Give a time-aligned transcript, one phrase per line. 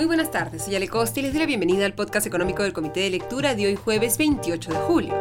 [0.00, 2.72] Muy buenas tardes, soy Ale Costa y les doy la bienvenida al podcast económico del
[2.72, 5.14] Comité de Lectura de hoy jueves 28 de julio.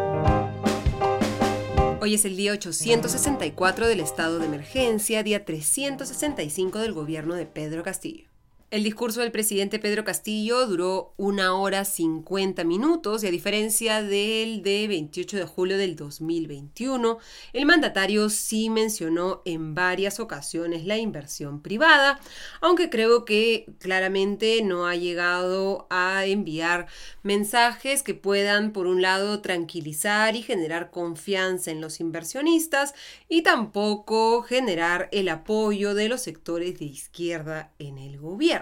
[2.00, 7.84] Hoy es el día 864 del estado de emergencia, día 365 del gobierno de Pedro
[7.84, 8.29] Castillo.
[8.72, 14.62] El discurso del presidente Pedro Castillo duró una hora 50 minutos y a diferencia del
[14.62, 17.18] de 28 de julio del 2021,
[17.54, 22.20] el mandatario sí mencionó en varias ocasiones la inversión privada,
[22.62, 26.86] aunque creo que claramente no ha llegado a enviar
[27.24, 32.94] mensajes que puedan, por un lado, tranquilizar y generar confianza en los inversionistas
[33.28, 38.59] y tampoco generar el apoyo de los sectores de izquierda en el gobierno.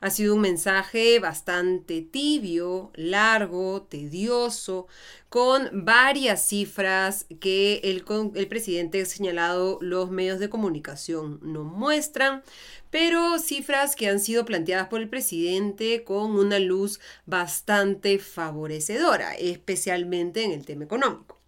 [0.00, 4.86] Ha sido un mensaje bastante tibio, largo, tedioso,
[5.28, 8.02] con varias cifras que el,
[8.48, 12.42] presidente ha señalado los medios de comunicación no muestran,
[12.90, 20.44] pero cifras que han sido planteadas por el presidente con una luz bastante favorecedora, especialmente
[20.44, 21.39] en el tema económico.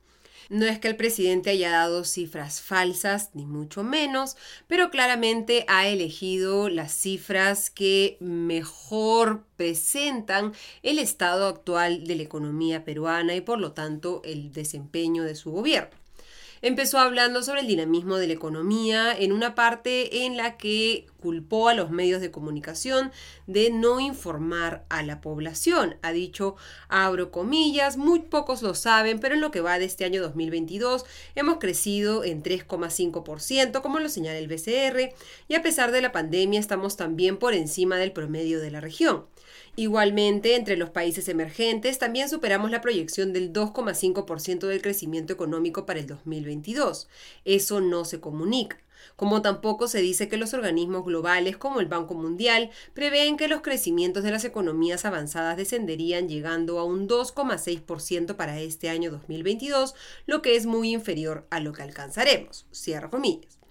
[0.52, 4.36] No es que el presidente haya dado cifras falsas, ni mucho menos,
[4.66, 12.84] pero claramente ha elegido las cifras que mejor presentan el estado actual de la economía
[12.84, 16.01] peruana y por lo tanto el desempeño de su gobierno
[16.62, 21.68] empezó hablando sobre el dinamismo de la economía en una parte en la que culpó
[21.68, 23.12] a los medios de comunicación
[23.46, 25.96] de no informar a la población.
[26.02, 26.56] Ha dicho,
[26.88, 31.04] abro comillas, muy pocos lo saben, pero en lo que va de este año 2022
[31.34, 35.14] hemos crecido en 3,5%, como lo señala el BCR,
[35.48, 39.24] y a pesar de la pandemia estamos también por encima del promedio de la región.
[39.74, 45.98] Igualmente, entre los países emergentes también superamos la proyección del 2,5% del crecimiento económico para
[45.98, 47.08] el 2022.
[47.46, 48.78] Eso no se comunica.
[49.16, 53.62] Como tampoco se dice que los organismos globales como el Banco Mundial prevén que los
[53.62, 59.94] crecimientos de las economías avanzadas descenderían llegando a un 2,6% para este año 2022,
[60.26, 62.66] lo que es muy inferior a lo que alcanzaremos.
[62.72, 63.61] Cierra comillas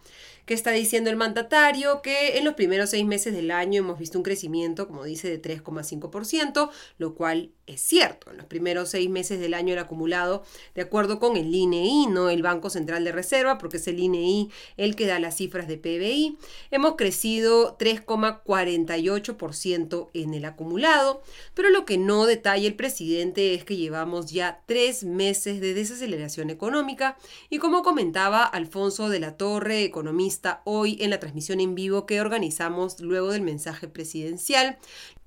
[0.52, 4.18] que está diciendo el mandatario que en los primeros seis meses del año hemos visto
[4.18, 8.32] un crecimiento, como dice, de 3,5%, lo cual es cierto.
[8.32, 10.44] En los primeros seis meses del año el acumulado,
[10.76, 14.50] de acuerdo con el INEI, no el Banco Central de Reserva, porque es el INEI
[14.78, 16.38] el que da las cifras de PBI,
[16.72, 21.22] hemos crecido 3,48% en el acumulado,
[21.54, 26.50] pero lo que no detalla el presidente es que llevamos ya tres meses de desaceleración
[26.50, 27.18] económica
[27.50, 32.22] y como comentaba Alfonso de la Torre, economista, hoy en la transmisión en vivo que
[32.22, 34.78] organizamos luego del mensaje presidencial,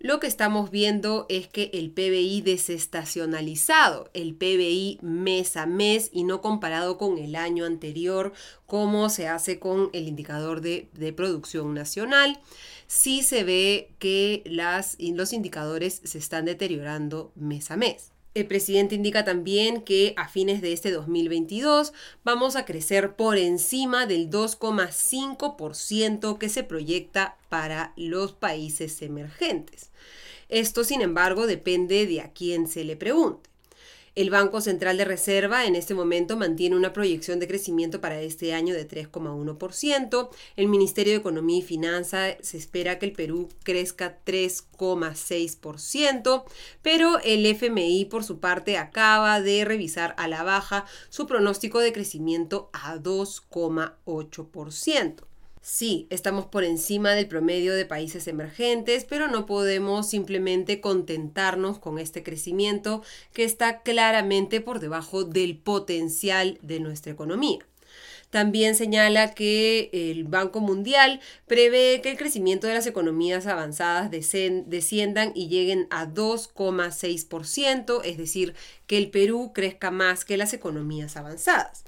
[0.05, 6.25] lo que estamos viendo es que el PBI desestacionalizado, el PBI mes a mes y
[6.25, 8.35] no comparado con el año anterior,
[8.67, 12.39] como se hace con el indicador de, producción nacional,
[12.87, 18.14] sí se ve que los indicadores se están deteriorando mes a mes.
[18.35, 21.93] El presidente indica también que a fines de este 2022
[22.25, 29.93] vamos a crecer por encima del 2,5% que se proyecta para los países emergentes.
[30.49, 33.54] Esto, sin embargo, depende de a quién se le pregunte.
[34.15, 38.55] El Banco Central de Reserva en este momento mantiene una proyección de crecimiento para este
[38.55, 40.29] año de 3,1%.
[40.55, 46.45] El Ministerio de Economía y Finanzas se espera que el Perú crezca 3,6%,
[46.81, 51.93] pero el FMI por su parte acaba de revisar a la baja su pronóstico de
[51.93, 55.25] crecimiento a 2,8%.
[55.67, 61.99] Sí, estamos por encima del promedio de países emergentes, pero no podemos simplemente contentarnos con
[61.99, 63.03] este crecimiento
[63.33, 67.67] que está claramente por debajo del potencial de nuestra economía.
[68.29, 75.33] También señala que el Banco Mundial prevé que el crecimiento de las economías avanzadas desciendan
[75.35, 78.55] y lleguen a 2,6%, es decir,
[78.87, 81.85] que el Perú crezca más que las economías avanzadas.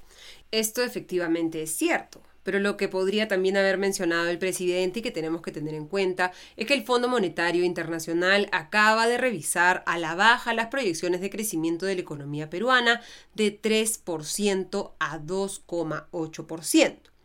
[0.49, 2.23] Esto efectivamente es cierto.
[2.47, 5.85] Pero lo que podría también haber mencionado el presidente y que tenemos que tener en
[5.85, 11.19] cuenta es que el Fondo Monetario Internacional acaba de revisar a la baja las proyecciones
[11.19, 13.01] de crecimiento de la economía peruana
[13.35, 17.16] de 3% a 2,8%.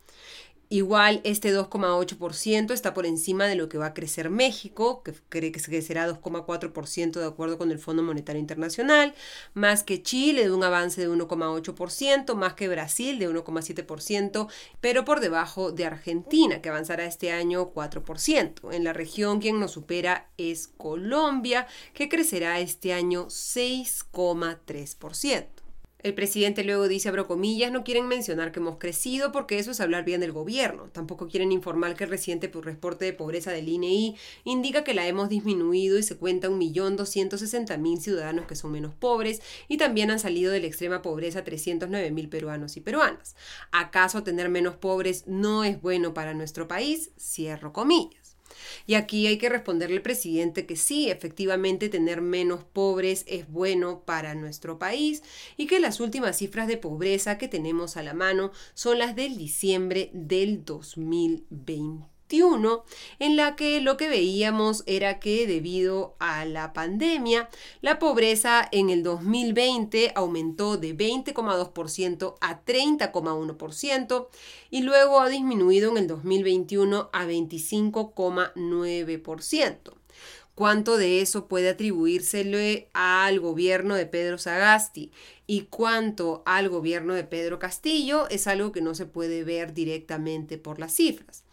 [0.73, 5.51] Igual este 2,8% está por encima de lo que va a crecer México, que cree
[5.51, 9.13] que crecerá 2,4% de acuerdo con el Fondo Monetario Internacional,
[9.53, 14.47] más que Chile de un avance de 1,8%, más que Brasil de 1,7%,
[14.81, 18.73] pero por debajo de Argentina, que avanzará este año 4%.
[18.73, 25.52] En la región quien nos supera es Colombia, que crecerá este año 6,3%.
[26.03, 29.79] El presidente luego dice, abro comillas, no quieren mencionar que hemos crecido porque eso es
[29.79, 30.89] hablar bien del gobierno.
[30.89, 35.07] Tampoco quieren informar que el reciente reporte de pobreza del INEI e indica que la
[35.07, 40.51] hemos disminuido y se cuenta 1.260.000 ciudadanos que son menos pobres y también han salido
[40.51, 43.37] de la extrema pobreza 309.000 peruanos y peruanas.
[43.71, 47.11] ¿Acaso tener menos pobres no es bueno para nuestro país?
[47.17, 48.22] Cierro comillas.
[48.85, 54.35] Y aquí hay que responderle presidente que sí, efectivamente tener menos pobres es bueno para
[54.35, 55.23] nuestro país
[55.57, 59.37] y que las últimas cifras de pobreza que tenemos a la mano son las del
[59.37, 62.12] diciembre del 2020
[63.19, 67.47] en la que lo que veíamos era que debido a la pandemia,
[67.81, 74.27] la pobreza en el 2020 aumentó de 20,2% a 30,1%
[74.71, 79.93] y luego ha disminuido en el 2021 a 25,9%.
[80.55, 85.11] ¿Cuánto de eso puede atribuírsele al gobierno de Pedro Sagasti
[85.47, 88.27] y cuánto al gobierno de Pedro Castillo?
[88.29, 91.43] Es algo que no se puede ver directamente por las cifras.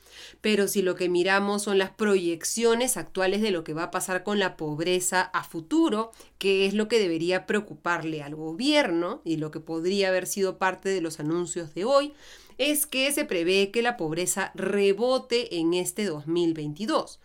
[0.41, 4.23] Pero si lo que miramos son las proyecciones actuales de lo que va a pasar
[4.23, 9.51] con la pobreza a futuro, que es lo que debería preocuparle al gobierno y lo
[9.51, 12.13] que podría haber sido parte de los anuncios de hoy,
[12.59, 17.21] es que se prevé que la pobreza rebote en este 2022.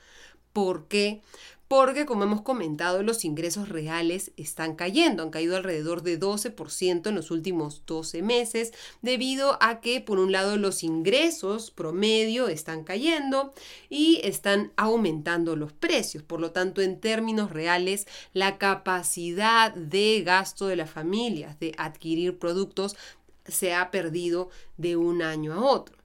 [0.54, 1.22] ¿Por qué?
[1.68, 7.16] Porque como hemos comentado los ingresos reales están cayendo, han caído alrededor de 12% en
[7.16, 8.72] los últimos 12 meses
[9.02, 13.54] debido a que por un lado los ingresos promedio están cayendo
[13.90, 20.68] y están aumentando los precios, por lo tanto en términos reales la capacidad de gasto
[20.68, 22.96] de las familias de adquirir productos
[23.48, 26.05] se ha perdido de un año a otro.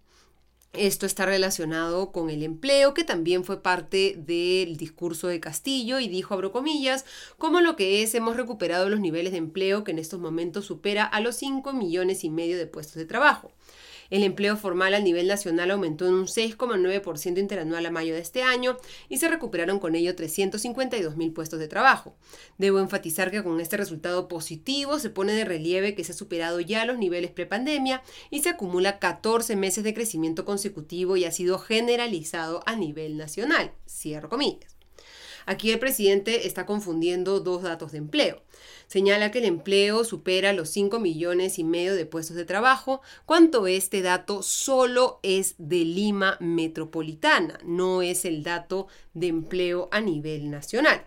[0.72, 6.06] Esto está relacionado con el empleo, que también fue parte del discurso de Castillo y
[6.06, 7.04] dijo, abro comillas,
[7.38, 11.04] como lo que es, hemos recuperado los niveles de empleo que en estos momentos supera
[11.04, 13.50] a los 5 millones y medio de puestos de trabajo.
[14.10, 18.42] El empleo formal a nivel nacional aumentó en un 6,9% interanual a mayo de este
[18.42, 18.76] año
[19.08, 22.16] y se recuperaron con ello 352 mil puestos de trabajo.
[22.58, 26.60] Debo enfatizar que con este resultado positivo se pone de relieve que se ha superado
[26.60, 31.58] ya los niveles prepandemia y se acumula 14 meses de crecimiento consecutivo y ha sido
[31.58, 33.72] generalizado a nivel nacional.
[33.88, 34.76] Cierro comillas.
[35.46, 38.42] Aquí el presidente está confundiendo dos datos de empleo.
[38.90, 43.68] Señala que el empleo supera los 5 millones y medio de puestos de trabajo, cuando
[43.68, 50.50] este dato solo es de Lima metropolitana, no es el dato de empleo a nivel
[50.50, 51.06] nacional.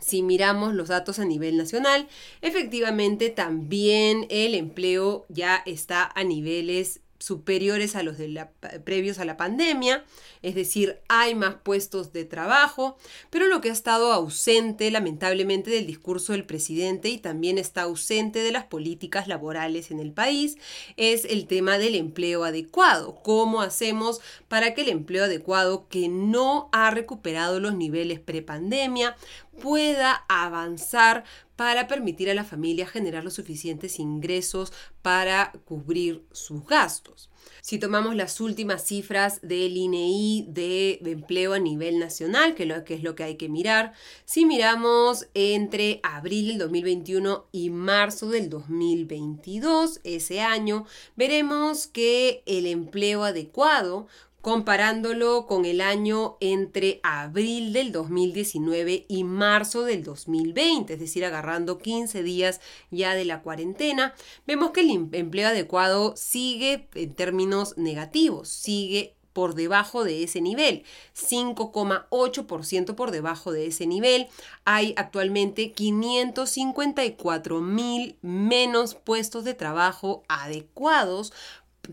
[0.00, 2.08] Si miramos los datos a nivel nacional,
[2.42, 8.50] efectivamente también el empleo ya está a niveles superiores a los de la,
[8.84, 10.04] previos a la pandemia,
[10.42, 12.96] es decir, hay más puestos de trabajo,
[13.30, 18.40] pero lo que ha estado ausente lamentablemente del discurso del presidente y también está ausente
[18.40, 20.56] de las políticas laborales en el país
[20.96, 23.16] es el tema del empleo adecuado.
[23.22, 29.16] ¿Cómo hacemos para que el empleo adecuado que no ha recuperado los niveles prepandemia
[29.60, 31.24] pueda avanzar
[31.56, 34.72] para permitir a la familia generar los suficientes ingresos
[35.02, 37.30] para cubrir sus gastos.
[37.62, 42.94] Si tomamos las últimas cifras del INEI de, empleo a nivel nacional, que, lo, que
[42.94, 43.92] es lo que hay que mirar,
[44.24, 50.84] si miramos entre abril del 2021 y marzo del 2022, ese año,
[51.16, 54.06] veremos que el empleo adecuado
[54.46, 61.78] comparándolo con el año entre abril del 2019 y marzo del 2020, es decir, agarrando
[61.78, 62.60] 15 días
[62.92, 64.14] ya de la cuarentena,
[64.46, 70.40] vemos que el em-, empleo adecuado sigue en términos negativos, sigue por debajo de ese
[70.40, 70.84] nivel,
[71.16, 74.28] 5,8% por debajo de ese nivel.
[74.64, 81.32] Hay actualmente 554 mil menos puestos de trabajo adecuados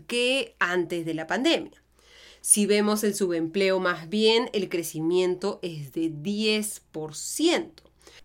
[0.06, 1.83] que antes de la pandemia.
[2.46, 7.70] Si vemos el subempleo más bien, el crecimiento es de 10%.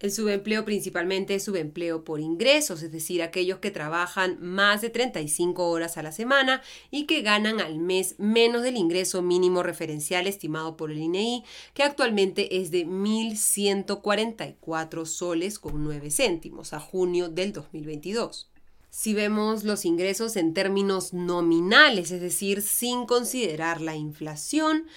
[0.02, 5.70] El subempleo principalmente es subempleo por ingresos, es decir, aquellos que trabajan más de 35
[5.70, 6.62] horas a la semana
[6.92, 11.84] y que ganan al mes menos del ingreso mínimo referencial estimado por el INEI, que
[11.84, 18.50] actualmente es de 1.144 soles con 9 céntimos a junio del 2022
[18.90, 24.88] si vemos los ingresos en términos nominales, es decir, sin considerar la inflación,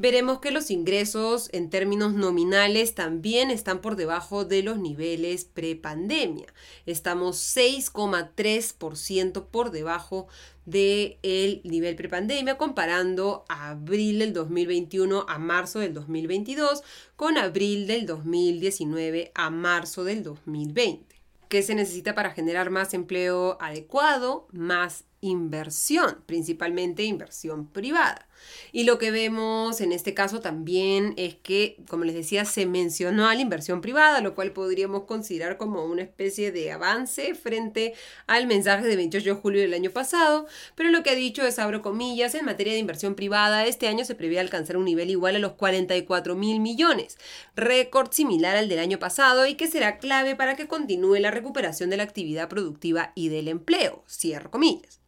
[0.00, 6.46] veremos que los ingresos en términos nominales también están por debajo de los niveles prepandemia.
[6.86, 10.28] Estamos 6,3% por debajo
[10.64, 16.82] del nivel prepandemia comparando abril del 2021 a marzo del 2022
[17.16, 21.09] con abril del 2019 a marzo del 2020.
[21.50, 24.46] ¿Qué se necesita para generar más empleo adecuado?
[24.52, 28.26] Más inversión, principalmente inversión privada.
[28.72, 33.28] Y lo que vemos en este caso también es que, como les decía, se mencionó
[33.28, 37.94] a la inversión privada, lo cual podríamos considerar como una especie de avance frente
[38.26, 41.58] al mensaje de 28 de julio del año pasado, pero lo que ha dicho es,
[41.58, 45.36] abro comillas, en materia de inversión privada, este año se prevé alcanzar un nivel igual
[45.36, 47.18] a los 44 mil millones,
[47.54, 51.90] récord similar al del año pasado y que será clave para que continúe la recuperación
[51.90, 55.00] de la actividad productiva y del empleo, cierro comillas.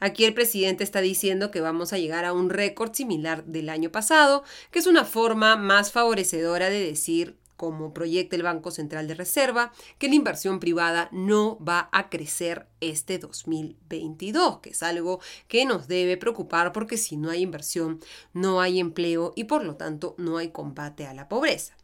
[0.00, 3.90] Aquí el presidente está diciendo que vamos a llegar a un récord similar del año
[3.90, 9.14] pasado, que es una forma más favorecedora de decir como proyecta el Banco Central de
[9.14, 15.66] Reserva, que la inversión privada no va a crecer este 2022, que es algo que
[15.66, 18.00] nos debe preocupar porque si no hay inversión,
[18.32, 21.76] no hay empleo y por lo tanto no hay combate a la pobreza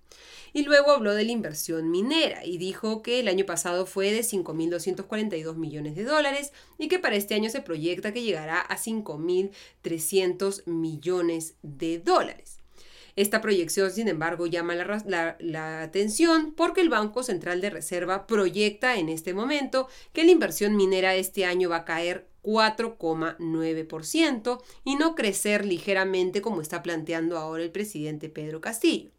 [0.54, 4.21] y luego habló de la inversión minera y dijo que el año pasado fue de
[4.21, 10.64] 5.242 millones de dólares y que para este año se proyecta que llegará a 5.300
[10.66, 12.53] millones de dólares.
[13.16, 19.09] Esta proyección, sin embargo, llama la, atención porque el Banco Central de Reserva proyecta en
[19.09, 25.64] este momento que la inversión minera este año va a caer 4,9% y no crecer
[25.64, 29.13] ligeramente como está planteando ahora el presidente Pedro Castillo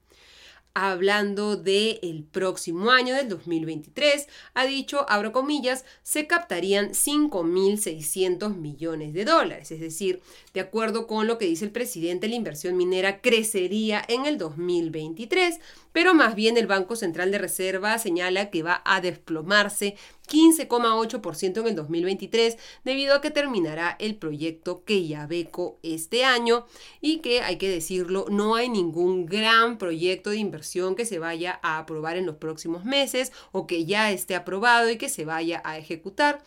[0.76, 9.14] hablando del el próximo año, del 2023, ha dicho, abro comillas, se captarían 5.600 millones
[9.14, 9.72] de dólares.
[9.72, 10.22] Es decir,
[10.54, 15.60] de acuerdo con lo que dice el presidente, la inversión minera crecería en el 2023,
[15.94, 19.96] pero más bien el Banco Central de Reserva señala que va a desplomarse
[20.36, 26.66] 15,8% en el 2023 debido a que terminará el proyecto Queyabeco este año
[27.00, 31.60] y que hay que decirlo, no hay ningún gran proyecto de inversión que se vaya
[31.64, 35.62] a aprobar en los próximos meses o que ya esté aprobado y que se vaya
[35.64, 36.44] a ejecutar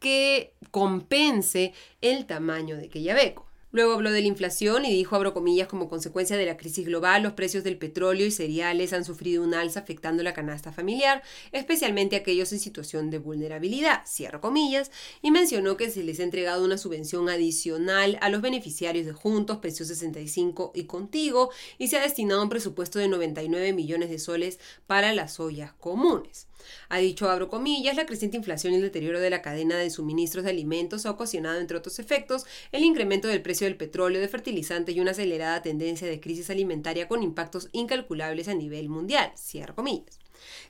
[0.00, 3.47] que compense el tamaño de Queyabeco.
[3.70, 7.22] Luego habló de la inflación y dijo, abro comillas, como consecuencia de la crisis global,
[7.22, 11.22] los precios del petróleo y cereales han sufrido un alza afectando la canasta familiar,
[11.52, 16.64] especialmente aquellos en situación de vulnerabilidad, cierro comillas, y mencionó que se les ha entregado
[16.64, 22.02] una subvención adicional a los beneficiarios de Juntos, Pensión 65 y Contigo, y se ha
[22.02, 26.46] destinado un presupuesto de 99 millones de soles para las ollas comunes.
[26.88, 30.44] Ha dicho, abro comillas, la creciente inflación y el deterioro de la cadena de suministros
[30.44, 34.94] de alimentos ha ocasionado, entre otros efectos, el incremento del precio del petróleo, de fertilizantes
[34.94, 39.32] y una acelerada tendencia de crisis alimentaria con impactos incalculables a nivel mundial.
[39.36, 40.18] Cierro comillas.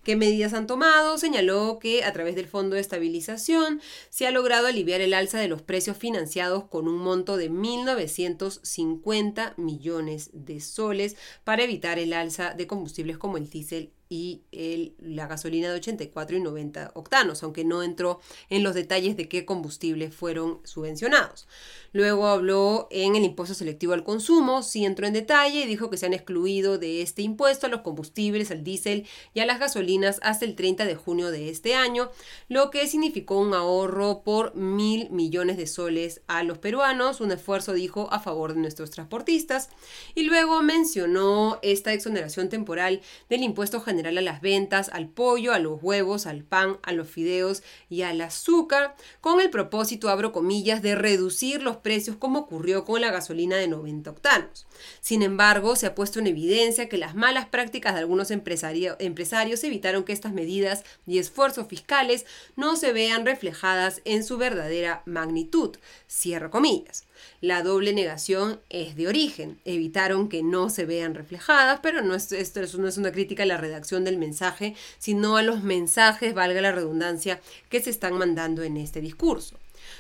[0.02, 1.18] ¿Qué medidas han tomado?
[1.18, 3.80] Señaló que a través del Fondo de Estabilización
[4.11, 9.54] se ha logrado aliviar el alza de los precios financiados con un monto de 1.950
[9.57, 15.27] millones de soles para evitar el alza de combustibles como el diésel y el, la
[15.27, 20.15] gasolina de 84 y 90 octanos, aunque no entró en los detalles de qué combustibles
[20.15, 21.47] fueron subvencionados.
[21.93, 25.97] Luego habló en el impuesto selectivo al consumo, sí entró en detalle y dijo que
[25.97, 30.21] se han excluido de este impuesto a los combustibles, al diésel y a las gasolinas
[30.23, 32.11] hasta el 30 de junio de este año,
[32.49, 37.73] lo que significó un ahorro por mil millones de soles a los peruanos, un esfuerzo,
[37.73, 39.71] dijo, a favor de nuestros transportistas.
[40.15, 45.59] Y luego mencionó esta exoneración temporal del impuesto general a las ventas, al pollo, a
[45.59, 50.83] los huevos, al pan, a los fideos y al azúcar, con el propósito, abro comillas,
[50.83, 54.67] de reducir los precios como ocurrió con la gasolina de 90 octanos.
[55.00, 60.05] Sin embargo, se ha puesto en evidencia que las malas prácticas de algunos empresarios evitaron
[60.05, 62.26] que estas medidas y esfuerzos fiscales
[62.57, 65.76] no se vean reflejadas en su verdadera magnitud.
[66.09, 67.08] Cierro comillas.
[67.40, 69.58] La doble negación es de origen.
[69.64, 73.46] Evitaron que no se vean reflejadas, pero no es, esto no es una crítica a
[73.46, 78.62] la redacción del mensaje, sino a los mensajes, valga la redundancia, que se están mandando
[78.62, 79.56] en este discurso.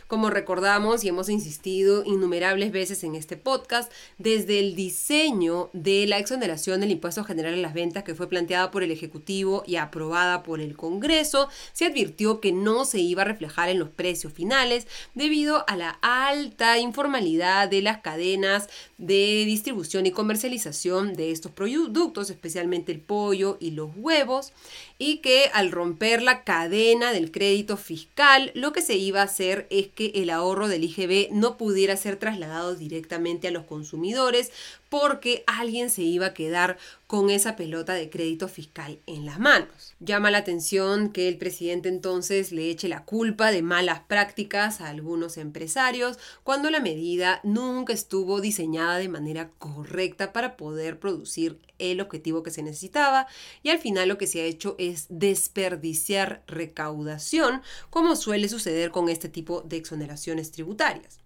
[0.08, 6.16] Como recordamos y hemos insistido innumerables veces en este podcast, desde el diseño de la
[6.16, 10.42] exoneración del impuesto general a las ventas que fue planteada por el Ejecutivo y aprobada
[10.42, 14.86] por el Congreso, se advirtió que no se iba a reflejar en los precios finales
[15.12, 22.30] debido a la alta informalidad de las cadenas de distribución y comercialización de estos productos,
[22.30, 24.52] especialmente el pollo y los huevos,
[24.98, 29.68] y que al romper la cadena del crédito fiscal, lo que se iba a hacer
[29.70, 34.50] es que el ahorro del IGB no pudiera ser trasladado directamente a los consumidores
[34.88, 39.94] porque alguien se iba a quedar con esa pelota de crédito fiscal en las manos.
[39.98, 44.88] Llama la atención que el presidente entonces le eche la culpa de malas prácticas a
[44.88, 52.00] algunos empresarios cuando la medida nunca estuvo diseñada de manera correcta para poder producir el
[52.00, 53.26] objetivo que se necesitaba
[53.62, 59.08] y al final lo que se ha hecho es desperdiciar recaudación como suele suceder con
[59.08, 61.18] este tipo de exoneraciones tributarias.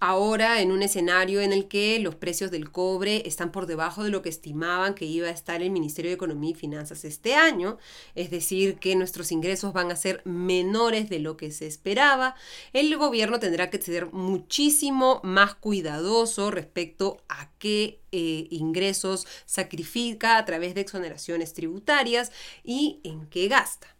[0.00, 4.10] Ahora, en un escenario en el que los precios del cobre están por debajo de
[4.10, 7.78] lo que estimaban que iba a estar el Ministerio de Economía y Finanzas este año,
[8.14, 12.34] es decir, que nuestros ingresos van a ser menores de lo que se esperaba,
[12.72, 20.44] el gobierno tendrá que ser muchísimo más cuidadoso respecto a qué eh, ingresos sacrifica a
[20.44, 22.30] través de exoneraciones tributarias
[22.62, 23.93] y en qué gasta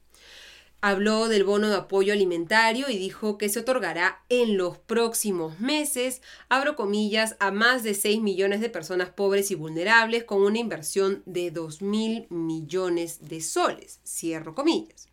[0.84, 6.20] habló del bono de apoyo alimentario y dijo que se otorgará en los próximos meses,
[6.50, 11.22] abro comillas, a más de 6 millones de personas pobres y vulnerables con una inversión
[11.24, 15.08] de 2 mil millones de soles, cierro comillas.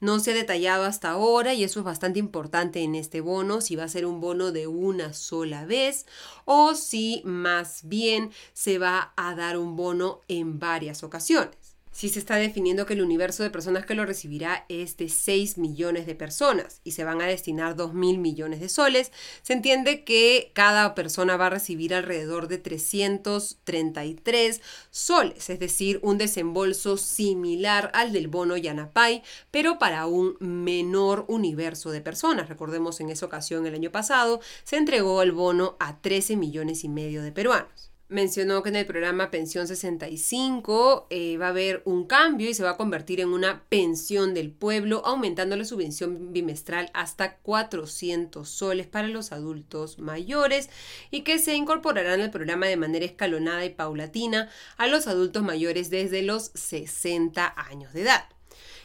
[0.00, 3.76] No se ha detallado hasta ahora y eso es bastante importante en este bono, si
[3.76, 6.06] va a ser un bono de una sola vez
[6.46, 11.65] o si más bien se va a dar un bono en varias ocasiones
[11.96, 15.56] si se está definiendo que el universo de personas que lo recibirá es de 6
[15.56, 20.04] millones de personas y se van a destinar 2 mil millones de soles, se entiende
[20.04, 24.60] que cada persona va a recibir alrededor de 333
[24.90, 31.92] soles, es decir, un desembolso similar al del bono Yanapay, pero para un menor universo
[31.92, 32.50] de personas.
[32.50, 36.90] Recordemos en esa ocasión el año pasado se entregó el bono a 13 millones y
[36.90, 42.06] medio de peruanos mencionó que en el programa Pensión 65 eh, va a haber un
[42.06, 46.90] cambio y se va a convertir en una pensión del pueblo, aumentando la subvención bimestral
[46.94, 50.70] hasta 400 soles para los adultos mayores
[51.10, 55.90] y que se incorporarán al programa de manera escalonada y paulatina a los adultos mayores
[55.90, 58.35] desde los 60 años de edad.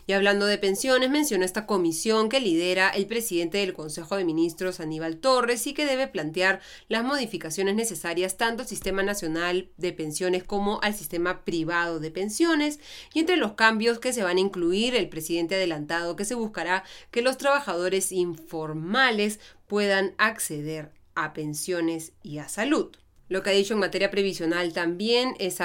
[0.07, 4.79] Y hablando de pensiones, mencionó esta comisión que lidera el presidente del Consejo de Ministros,
[4.79, 10.43] Aníbal Torres, y que debe plantear las modificaciones necesarias tanto al Sistema Nacional de Pensiones
[10.43, 12.79] como al sistema privado de pensiones.
[13.13, 16.83] Y entre los cambios que se van a incluir, el presidente adelantado que se buscará
[17.11, 22.91] que los trabajadores informales puedan acceder a pensiones y a salud.
[23.31, 25.61] Lo que ha dicho en materia previsional también es,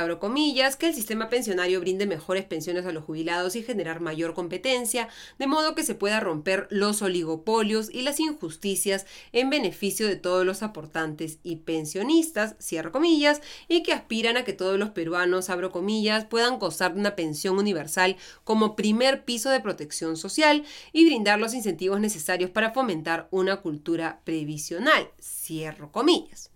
[0.77, 5.09] que el sistema pensionario brinde mejores pensiones a los jubilados y generar mayor competencia,
[5.41, 10.47] de modo que se pueda romper los oligopolios y las injusticias en beneficio de todos
[10.47, 15.73] los aportantes y pensionistas, cierro comillas, y que aspiran a que todos los peruanos, abro
[15.73, 21.41] comillas, puedan gozar de una pensión universal como primer piso de protección social y brindar
[21.41, 26.53] los incentivos necesarios para fomentar una cultura previsional, cierro comillas.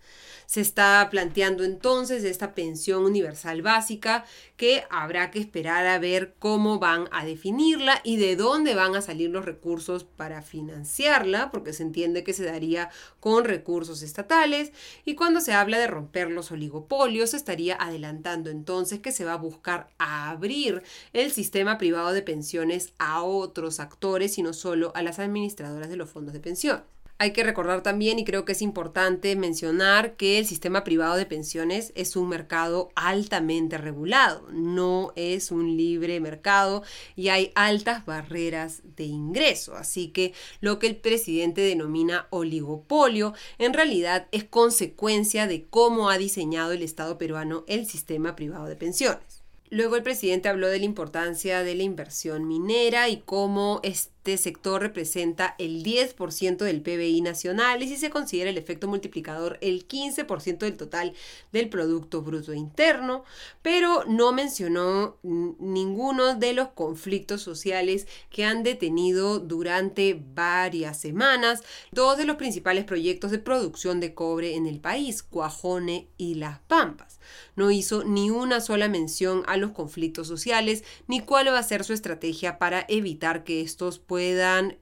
[0.46, 4.24] Se está planteando entonces esta pensión universal básica
[4.56, 9.00] que habrá que esperar a ver cómo van a definirla y de dónde van a
[9.00, 14.72] salir los recursos para financiarla, porque se entiende que se daría con recursos estatales.
[15.04, 19.34] Y cuando se habla de romper los oligopolios, se estaría adelantando entonces que se va
[19.34, 25.02] a buscar abrir el sistema privado de pensiones a otros actores y no solo a
[25.02, 26.82] las administradoras de los fondos de pensión.
[27.22, 31.26] Hay que recordar también, y creo que es importante mencionar, que el sistema privado de
[31.26, 36.82] pensiones es un mercado altamente regulado, no es un libre mercado
[37.16, 39.74] y hay altas barreras de ingreso.
[39.74, 46.16] Así que lo que el presidente denomina oligopolio en realidad es consecuencia de cómo ha
[46.16, 49.42] diseñado el Estado peruano el sistema privado de pensiones.
[49.68, 54.80] Luego el presidente habló de la importancia de la inversión minera y cómo este sector
[54.80, 60.58] representa el 10% del PBI nacional y si se considera el efecto multiplicador el 15%
[60.58, 61.14] del total
[61.52, 63.24] del Producto Bruto Interno,
[63.62, 72.16] pero no mencionó ninguno de los conflictos sociales que han detenido durante varias semanas dos
[72.16, 77.20] de los principales proyectos de producción de cobre en el país, Cuajone y Las Pampas.
[77.56, 81.84] No hizo ni una sola mención a los conflictos sociales ni cuál va a ser
[81.84, 84.19] su estrategia para evitar que estos puedan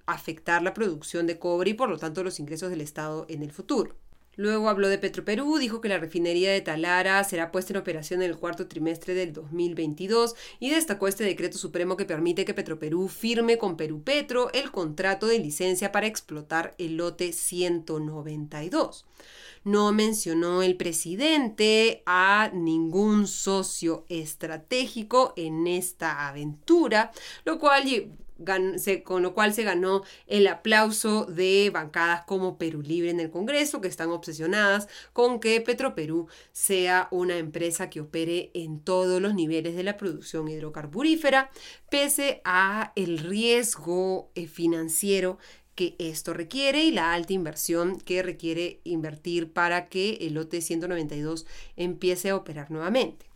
[0.07, 3.53] afectar la producción de cobre y por lo tanto los ingresos del Estado en el
[3.53, 3.95] futuro.
[4.37, 8.31] Luego habló de Petroperú, dijo que la refinería de Talara será puesta en operación en
[8.31, 13.59] el cuarto trimestre del 2022 y destacó este decreto supremo que permite que Petroperú firme
[13.59, 19.07] con Perú Petro el contrato de licencia para explotar el lote 192
[19.65, 27.13] no mencionó el presidente a ningún socio estratégico en esta aventura,
[27.45, 27.85] lo cual
[29.05, 33.81] con lo cual se ganó el aplauso de bancadas como Perú Libre en el Congreso,
[33.81, 39.77] que están obsesionadas con que Petroperú sea una empresa que opere en todos los niveles
[39.77, 41.51] de la producción hidrocarburífera,
[41.91, 45.39] pese a el riesgo eh, financiero
[45.75, 51.47] que esto requiere y la alta inversión que requiere invertir para que el lote 192
[51.77, 53.28] empiece a operar nuevamente.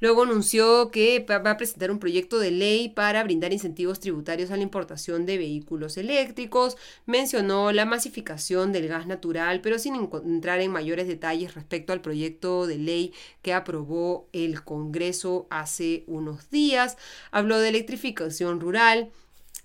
[0.00, 4.56] Luego anunció que va a presentar un proyecto de ley para brindar incentivos tributarios a
[4.56, 6.76] la importación de vehículos eléctricos.
[7.06, 12.66] Mencionó la masificación del gas natural, pero sin entrar en mayores detalles respecto al proyecto
[12.66, 16.96] de ley que aprobó el Congreso hace unos días.
[17.30, 19.10] Habló de electrificación rural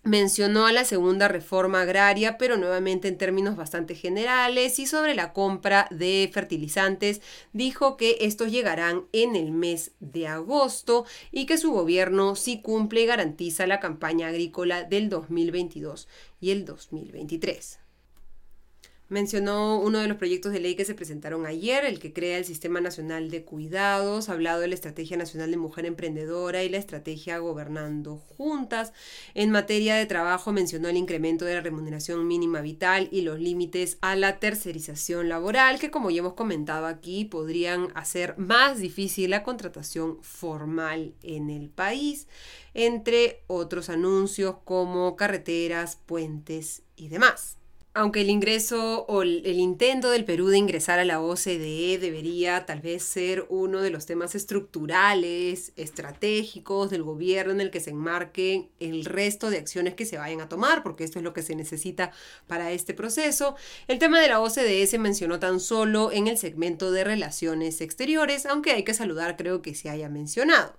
[0.05, 5.31] Mencionó a la segunda reforma agraria, pero nuevamente en términos bastante generales, y sobre la
[5.31, 7.21] compra de fertilizantes,
[7.53, 13.03] dijo que estos llegarán en el mes de agosto y que su gobierno sí cumple
[13.03, 16.09] y garantiza la campaña agrícola del 2022
[16.41, 17.82] y el 2023.
[19.09, 22.45] Mencionó uno de los proyectos de ley que se presentaron ayer, el que crea el
[22.45, 26.77] Sistema Nacional de Cuidados, ha hablado de la Estrategia Nacional de Mujer Emprendedora y la
[26.77, 28.93] Estrategia Gobernando Juntas.
[29.33, 33.97] En materia de trabajo mencionó el incremento de la remuneración mínima vital y los límites
[33.99, 39.43] a la tercerización laboral, que como ya hemos comentado aquí, podrían hacer más difícil la
[39.43, 42.27] contratación formal en el país,
[42.73, 47.57] entre otros anuncios como carreteras, puentes y demás
[47.95, 52.81] aunque el ingreso o el, intento del Perú de ingresar a la OCDE debería tal
[52.81, 58.71] vez ser uno de los temas estructurales, estratégicos del gobierno en el que se enmarquen
[58.79, 61.55] el resto de acciones que se vayan a tomar, porque esto es lo que se
[61.55, 62.11] necesita
[62.47, 63.55] para este proceso,
[63.87, 68.47] el tema de la OCDE se mencionó tan solo en el segmento de relaciones exteriores,
[68.47, 70.73] aunque hay que saludar creo que se haya mencionado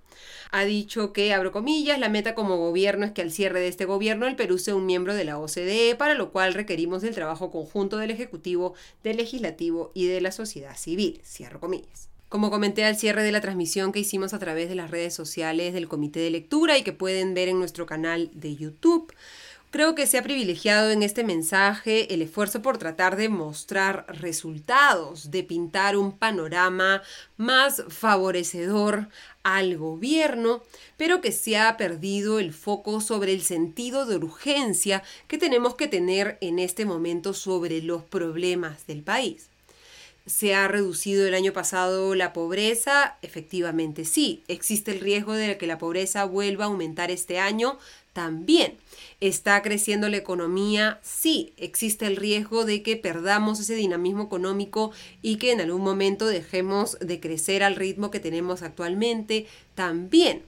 [0.51, 3.85] ha dicho que, abro comillas, la meta como gobierno es que al cierre de este
[3.85, 7.51] gobierno el Perú sea un miembro de la OCDE, para lo cual requerimos del trabajo
[7.51, 12.09] conjunto del Ejecutivo, del Legislativo y de la sociedad civil, cierro comillas.
[12.35, 15.73] Como comenté al cierre de la transmisión que hicimos a través de las redes sociales
[15.73, 19.04] del Comité de Lectura y que pueden ver en nuestro canal de YouTube,
[19.75, 25.33] Creo que se ha privilegiado en este mensaje el esfuerzo por tratar de mostrar resultados,
[25.33, 27.03] de pintar un panorama
[27.37, 29.09] más favorecedor
[29.43, 30.63] al gobierno,
[30.97, 35.89] pero que se ha perdido el foco sobre el sentido de urgencia que tenemos que
[35.89, 39.49] tener en este momento sobre los problemas del país.
[40.27, 43.19] ¿Se ha reducido el año pasado la pobreza?
[43.21, 44.43] Efectivamente sí.
[44.49, 47.79] ¿Existe el riesgo de que la pobreza vuelva a aumentar este año?
[48.15, 48.79] También.
[49.21, 51.01] ¿Está creciendo la economía?
[51.03, 56.27] Sí, existe el riesgo de que perdamos ese dinamismo económico y que en algún momento
[56.27, 59.47] dejemos de crecer al ritmo que tenemos actualmente.
[59.75, 60.43] También.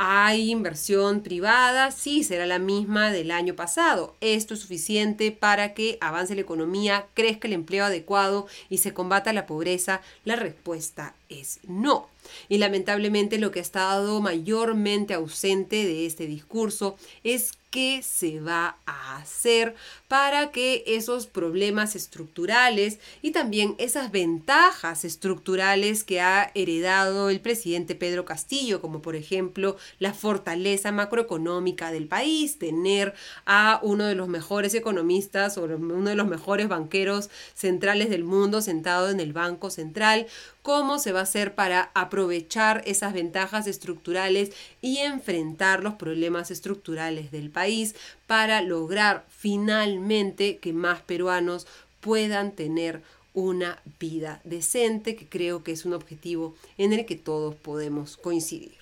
[0.00, 1.90] ¿Hay inversión privada?
[1.90, 4.14] Sí, será la misma del año pasado.
[4.20, 9.32] ¿Esto es suficiente para que avance la economía, crezca el empleo adecuado y se combata
[9.32, 10.00] la pobreza?
[10.24, 12.08] La respuesta es no.
[12.48, 18.78] Y lamentablemente lo que ha estado mayormente ausente de este discurso es qué se va
[18.86, 19.74] a hacer
[20.08, 27.94] para que esos problemas estructurales y también esas ventajas estructurales que ha heredado el presidente
[27.94, 34.28] Pedro Castillo, como por ejemplo la fortaleza macroeconómica del país, tener a uno de los
[34.28, 39.70] mejores economistas o uno de los mejores banqueros centrales del mundo sentado en el Banco
[39.70, 40.26] Central,
[40.68, 44.52] cómo se va a hacer para aprovechar esas ventajas estructurales
[44.82, 47.94] y enfrentar los problemas estructurales del país
[48.26, 51.66] para lograr finalmente que más peruanos
[52.02, 53.00] puedan tener
[53.32, 58.76] una vida decente, que creo que es un objetivo en el que todos podemos coincidir.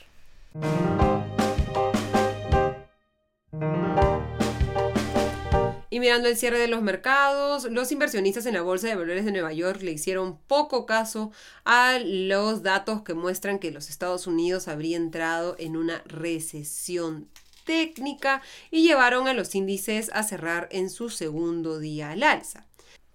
[5.96, 9.32] Y mirando el cierre de los mercados, los inversionistas en la Bolsa de Valores de
[9.32, 11.32] Nueva York le hicieron poco caso
[11.64, 17.30] a los datos que muestran que los Estados Unidos habría entrado en una recesión
[17.64, 22.65] técnica y llevaron a los índices a cerrar en su segundo día al alza.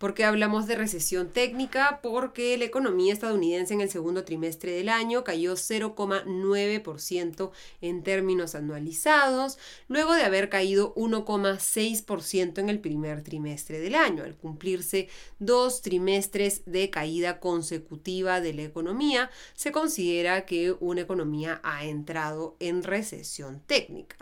[0.01, 1.99] ¿Por qué hablamos de recesión técnica?
[2.01, 9.59] Porque la economía estadounidense en el segundo trimestre del año cayó 0,9% en términos anualizados,
[9.87, 14.23] luego de haber caído 1,6% en el primer trimestre del año.
[14.23, 21.61] Al cumplirse dos trimestres de caída consecutiva de la economía, se considera que una economía
[21.61, 24.17] ha entrado en recesión técnica.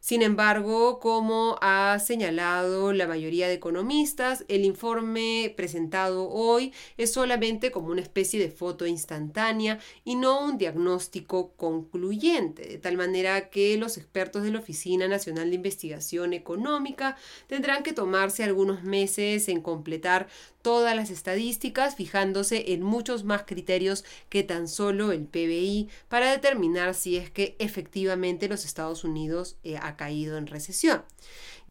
[0.00, 7.70] Sin embargo, como ha señalado la mayoría de economistas, el informe presentado hoy es solamente
[7.70, 13.76] como una especie de foto instantánea y no un diagnóstico concluyente, de tal manera que
[13.76, 17.16] los expertos de la Oficina Nacional de Investigación Económica
[17.48, 20.28] tendrán que tomarse algunos meses en completar
[20.62, 26.94] todas las estadísticas, fijándose en muchos más criterios que tan solo el PBI para determinar
[26.94, 31.02] si es que efectivamente los Estados Unidos eh, ha caído en recesión.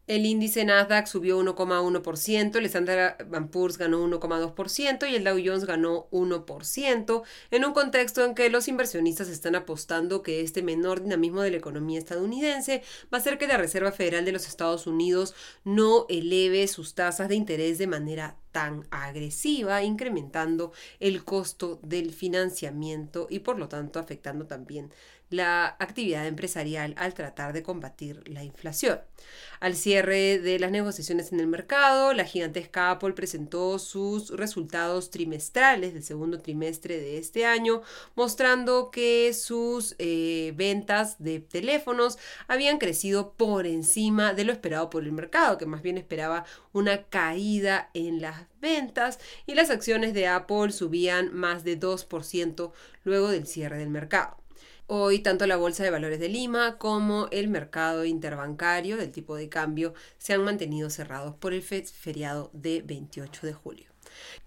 [0.08, 6.08] El índice Nasdaq subió 1,1%, el Standard Poor's ganó 1,2% y el Dow Jones ganó
[6.10, 11.50] 1%, en un contexto en que los inversionistas están apostando que este menor dinamismo de
[11.50, 16.06] la economía estadounidense va a hacer que la Reserva Federal de los Estados Unidos no
[16.08, 23.40] eleve sus tasas de interés de manera tan agresiva, incrementando el costo del financiamiento y
[23.40, 24.90] por lo tanto afectando también
[25.30, 29.00] la actividad empresarial al tratar de combatir la inflación.
[29.60, 35.94] Al cierre de las negociaciones en el mercado, la gigantesca Apple presentó sus resultados trimestrales
[35.94, 37.82] del segundo trimestre de este año,
[38.14, 45.02] mostrando que sus eh, ventas de teléfonos habían crecido por encima de lo esperado por
[45.02, 50.28] el mercado, que más bien esperaba una caída en las ventas y las acciones de
[50.28, 52.72] Apple subían más de 2%
[53.04, 54.36] luego del cierre del mercado.
[54.90, 59.50] Hoy tanto la Bolsa de Valores de Lima como el mercado interbancario del tipo de
[59.50, 63.87] cambio se han mantenido cerrados por el feriado de 28 de julio.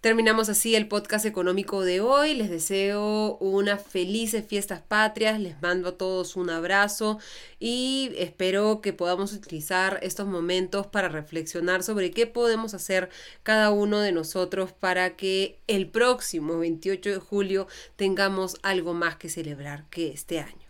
[0.01, 2.33] Terminamos así el podcast económico de hoy.
[2.33, 5.39] Les deseo unas felices fiestas patrias.
[5.39, 7.19] Les mando a todos un abrazo
[7.59, 13.09] y espero que podamos utilizar estos momentos para reflexionar sobre qué podemos hacer
[13.43, 19.29] cada uno de nosotros para que el próximo 28 de julio tengamos algo más que
[19.29, 20.60] celebrar que este año.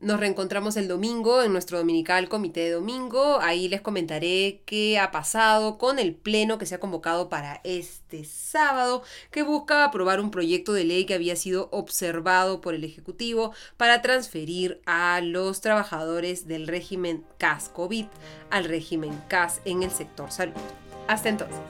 [0.00, 3.38] Nos reencontramos el domingo en nuestro dominical comité de domingo.
[3.40, 8.24] Ahí les comentaré qué ha pasado con el pleno que se ha convocado para este
[8.24, 13.52] sábado, que busca aprobar un proyecto de ley que había sido observado por el Ejecutivo
[13.78, 18.06] para transferir a los trabajadores del régimen CAS COVID
[18.50, 20.54] al régimen CAS en el sector salud.
[21.08, 21.60] Hasta entonces.